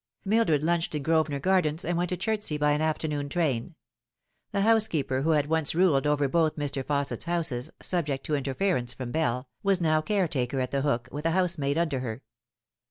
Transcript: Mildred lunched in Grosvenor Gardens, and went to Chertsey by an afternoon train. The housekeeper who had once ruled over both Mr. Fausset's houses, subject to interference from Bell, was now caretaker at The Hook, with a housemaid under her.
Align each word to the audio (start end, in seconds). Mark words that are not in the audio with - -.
Mildred 0.25 0.63
lunched 0.63 0.95
in 0.95 1.03
Grosvenor 1.03 1.39
Gardens, 1.39 1.85
and 1.85 1.95
went 1.95 2.09
to 2.09 2.17
Chertsey 2.17 2.57
by 2.57 2.71
an 2.71 2.81
afternoon 2.81 3.29
train. 3.29 3.75
The 4.51 4.61
housekeeper 4.61 5.21
who 5.21 5.29
had 5.29 5.45
once 5.45 5.75
ruled 5.75 6.07
over 6.07 6.27
both 6.27 6.55
Mr. 6.55 6.83
Fausset's 6.83 7.25
houses, 7.25 7.69
subject 7.83 8.25
to 8.25 8.33
interference 8.33 8.95
from 8.95 9.11
Bell, 9.11 9.47
was 9.61 9.79
now 9.79 10.01
caretaker 10.01 10.59
at 10.59 10.71
The 10.71 10.81
Hook, 10.81 11.07
with 11.11 11.27
a 11.27 11.31
housemaid 11.37 11.77
under 11.77 11.99
her. 11.99 12.23